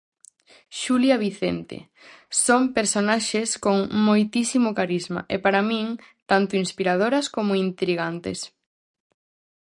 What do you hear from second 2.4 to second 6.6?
"Son personaxes con moitísimo carisma, e para min tanto